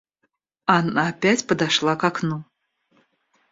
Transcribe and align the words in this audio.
Анна 0.65 1.09
опять 1.09 1.45
подошла 1.45 1.95
к 1.95 2.03
окну. 2.05 2.43